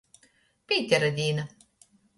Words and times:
Pītera 0.71 1.13
dīna. 1.21 1.47